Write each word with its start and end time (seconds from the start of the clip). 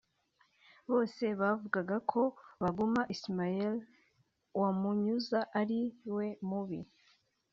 bose 0.91 1.25
bavugaga 1.41 1.95
ko 2.11 2.21
Baguma 2.61 3.01
Ismael 3.15 3.75
wa 4.59 4.69
Munyuza 4.79 5.39
ari 5.59 5.79
we 6.15 6.25
mubi 6.49 6.79